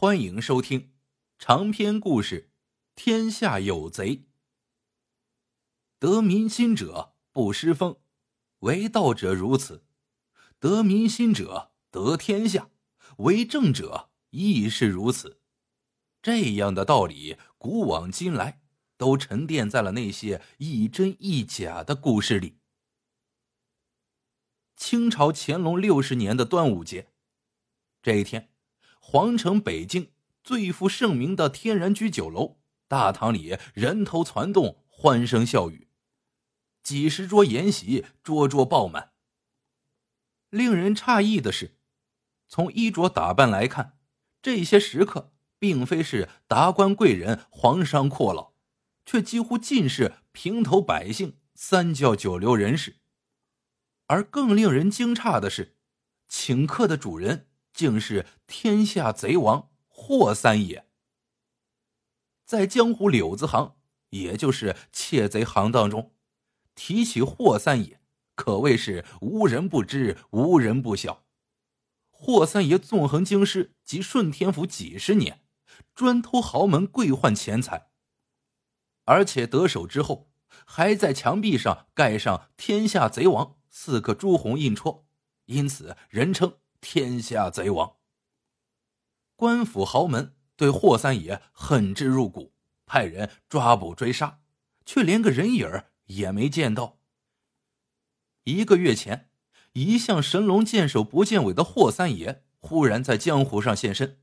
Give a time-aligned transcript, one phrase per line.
[0.00, 0.92] 欢迎收听
[1.40, 2.42] 长篇故事
[2.94, 4.16] 《天下有贼》。
[5.98, 7.96] 得民心者不失风，
[8.60, 9.82] 为道者如此；
[10.60, 12.70] 得民心者得天下，
[13.16, 15.40] 为政者亦是如此。
[16.22, 18.62] 这样的道理，古往今来
[18.96, 22.60] 都沉淀在了那些一真一假的故事里。
[24.76, 27.08] 清朝乾隆六十年的端午节，
[28.00, 28.52] 这一天。
[29.10, 30.12] 皇城北京
[30.44, 32.58] 最负盛名的天然居酒楼
[32.88, 35.88] 大堂里人头攒动，欢声笑语，
[36.82, 39.12] 几十桌筵席，桌桌爆满。
[40.50, 41.78] 令人诧异的是，
[42.48, 43.96] 从衣着打扮来看，
[44.42, 48.52] 这些食客并非是达官贵人、皇商阔佬，
[49.06, 52.96] 却几乎尽是平头百姓、三教九流人士。
[54.08, 55.78] 而更令人惊诧的是，
[56.28, 57.46] 请客的主人。
[57.72, 60.86] 竟是天下贼王霍三爷。
[62.44, 63.76] 在江湖柳子行，
[64.10, 66.14] 也就是窃贼行当中，
[66.74, 68.00] 提起霍三爷，
[68.34, 71.24] 可谓是无人不知，无人不晓。
[72.10, 75.44] 霍三爷纵横京师及顺天府几十年，
[75.94, 77.90] 专偷豪门贵宦钱财，
[79.04, 80.30] 而且得手之后，
[80.64, 85.06] 还在墙壁上盖上“天下贼王”四个朱红印戳，
[85.44, 86.58] 因此人称。
[86.80, 87.96] 天下贼王，
[89.34, 92.54] 官府豪门对霍三爷恨之入骨，
[92.86, 94.40] 派人抓捕追杀，
[94.86, 95.68] 却连个人影
[96.06, 97.00] 也没见到。
[98.44, 99.28] 一个月前，
[99.72, 104.20] 一向神龙见首不见尾的霍三爷忽然在江湖上现身，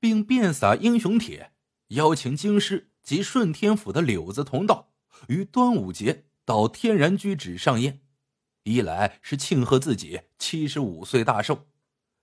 [0.00, 1.52] 并遍洒英雄帖，
[1.88, 4.92] 邀请京师及顺天府的柳子同道
[5.28, 8.03] 于端午节到天然居止上宴。
[8.64, 11.66] 一来是庆贺自己七十五岁大寿，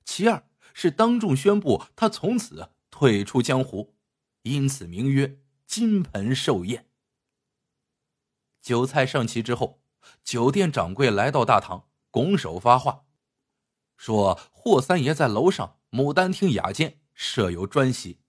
[0.03, 3.93] 其二是当众宣布他从此退出江湖，
[4.41, 6.87] 因此名曰金盆寿宴。
[8.59, 9.83] 酒菜上齐之后，
[10.23, 13.05] 酒店掌柜来到大堂，拱手发话，
[13.95, 18.19] 说霍三爷在楼上牡丹厅雅间设有专席，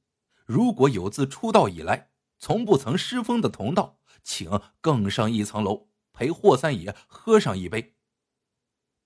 [0.44, 7.94] 如果有自出道以来从不曾失风的同道，请更上一层楼陪霍三爷喝上一杯。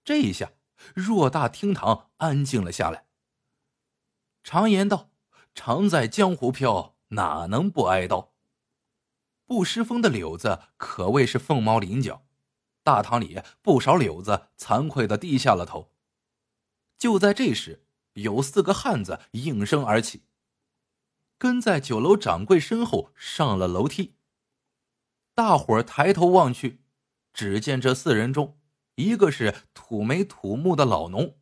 [0.06, 0.52] 这一下，
[0.94, 3.06] 偌大厅堂安静了下来。
[4.44, 5.10] 常言道
[5.52, 8.32] ：“常在江湖飘，哪能不挨刀？”
[9.46, 12.24] 不失风的柳子可谓是凤毛麟角，
[12.84, 15.92] 大堂里不少柳子惭愧的低下了头。
[16.96, 20.22] 就在这时，有四个汉子应声而起，
[21.36, 24.14] 跟在酒楼掌柜身后上了楼梯。
[25.34, 26.84] 大伙抬头望去，
[27.32, 28.56] 只见这四人中。
[28.96, 31.38] 一个是土眉土目的老农，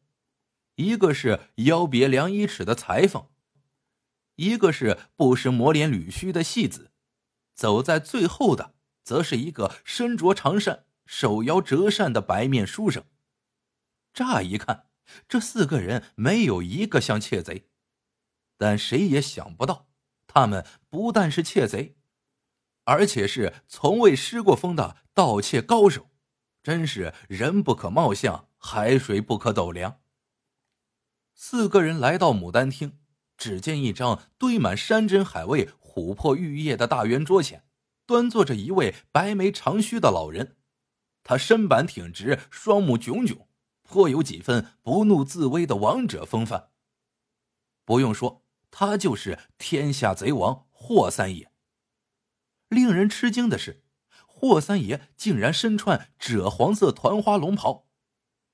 [0.75, 3.29] 一个是腰别量一尺的裁缝，
[4.35, 6.91] 一个是不时磨脸捋须的戏子，
[7.55, 13.05] 走在最后的，则是一个身着长衫、手摇折扇的白面书生。
[14.13, 14.89] 乍一看，
[15.29, 17.69] 这四个人没有一个像窃贼，
[18.59, 19.87] 但谁也想不到，
[20.27, 21.97] 他们不但是窃贼，
[22.83, 26.11] 而且是从未失过风的盗窃高手。
[26.65, 30.01] 真是人不可貌相，海水不可斗量。
[31.35, 32.99] 四个人来到牡丹厅，
[33.37, 37.67] 只见一张堆满山珍海味、琥珀玉叶的大圆桌前，
[38.07, 40.57] 端坐着一位白眉长须的老人。
[41.23, 43.47] 他身板挺直，双目炯炯，
[43.83, 46.71] 颇有几分不怒自威的王者风范。
[47.85, 51.53] 不用说，他就是天下贼王霍三爷。
[52.69, 53.84] 令人吃惊的是。
[54.47, 57.87] 霍三爷竟然身穿赭黄色团花龙袍，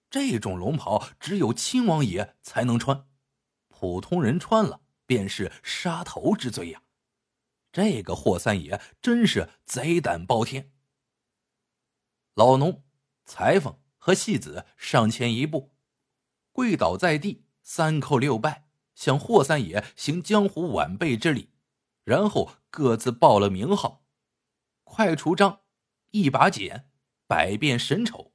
[0.09, 3.09] 这种龙袍只有亲王爷才能穿，
[3.67, 6.83] 普通人穿了便是杀头之罪呀！
[7.73, 10.71] 这个霍三爷真是贼胆包天。
[12.35, 12.85] 老农、
[13.25, 15.73] 裁缝和戏子上前一步，
[16.53, 21.51] 跪倒在地，三叩六拜，向霍三爷行江湖晚辈之礼，
[22.05, 24.05] 然后各自报了名号，
[24.85, 25.63] 快除章。
[26.11, 26.91] 一把剪，
[27.27, 28.33] 百变神丑。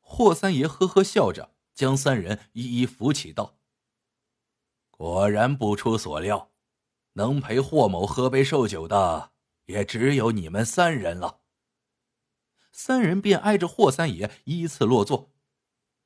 [0.00, 3.58] 霍三爷呵呵笑着，将三人一一扶起，道
[4.90, 6.52] ：“果然不出所料，
[7.14, 9.32] 能陪霍某喝杯寿酒的，
[9.64, 11.40] 也只有你们三人了。”
[12.70, 15.34] 三人便挨着霍三爷依次落座。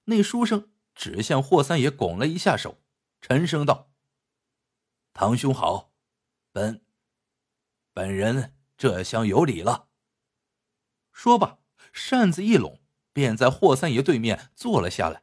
[0.05, 2.83] 那书生只向霍三爷拱了一下手，
[3.21, 3.93] 沉声道
[5.13, 5.93] ：“堂兄好，
[6.53, 6.87] 本
[7.93, 9.89] 本人这厢有礼了。”
[11.23, 11.59] 说罢，
[11.93, 12.81] 扇子一拢，
[13.13, 15.23] 便在霍三爷对面坐了下来。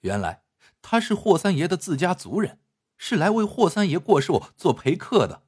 [0.00, 0.44] 原来
[0.82, 2.60] 他是霍三爷的自家族人，
[2.98, 5.46] 是来为霍三爷过寿做陪客的。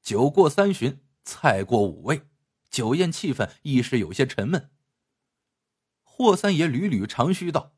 [0.00, 2.28] 酒过三巡，菜过五味，
[2.70, 4.70] 酒宴气氛一时有些沉闷。
[6.04, 7.74] 霍三爷屡屡长吁道：“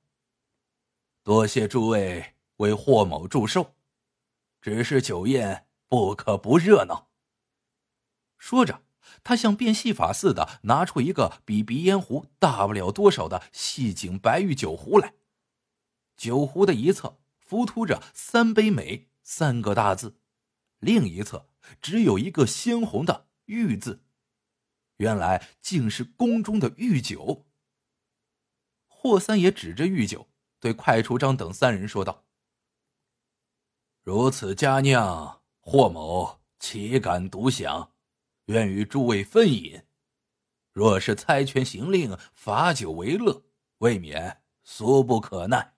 [1.24, 3.74] 多谢诸位为霍某祝寿，
[4.60, 7.08] 只是酒宴不可不热闹。”
[8.36, 8.82] 说着，
[9.24, 15.14] 他像变戏法似的拿出一个比鼻烟壶大不了多少的细颈白玉酒壶来，
[16.16, 20.18] 酒壶的一侧浮凸着“三杯美”三个大字，
[20.78, 21.48] 另一侧
[21.80, 24.02] 只有一个鲜红的“玉”字，
[24.96, 27.46] 原来竟是宫中的御酒。
[28.86, 30.28] 霍三爷指着御酒，
[30.60, 32.24] 对快出章等三人说道
[34.02, 37.92] ：“如此佳酿，霍某岂敢独享？
[38.46, 39.82] 愿与诸位分饮。
[40.72, 43.42] 若是猜拳行令，罚酒为乐，
[43.78, 45.74] 未免俗不可耐；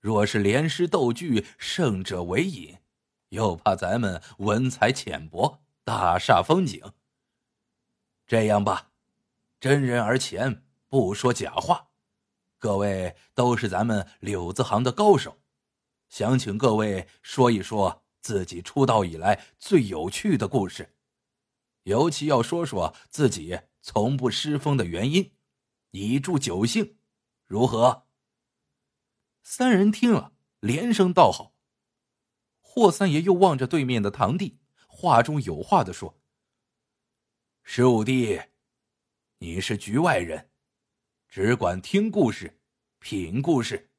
[0.00, 2.78] 若是连诗斗句，胜者为饮，
[3.28, 6.92] 又怕咱们文采浅薄，大煞风景。
[8.26, 8.90] 这样吧，
[9.58, 11.88] 真人而前，不说假话。”
[12.58, 15.38] 各位都是咱们柳子行的高手，
[16.08, 20.94] 想请各位说一说自己出道以来最有趣的故事，
[21.84, 25.34] 尤其要说说自己从不失风的原因，
[25.90, 26.98] 以助酒兴，
[27.46, 28.06] 如何？
[29.42, 31.54] 三人听了，连声道好。
[32.60, 36.20] 霍三爷又望着对面的堂弟，话中有话的说
[37.64, 38.40] ：“十五弟，
[39.38, 40.50] 你是局外人。”
[41.28, 42.60] 只管听故事，
[42.98, 43.90] 品故事。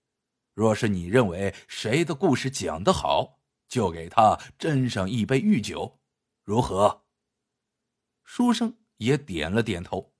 [0.53, 5.99] 若是你认为谁的故事讲得好，就给他斟上一杯御酒，
[6.43, 7.05] 如何？
[8.23, 10.13] 书生也点了点头。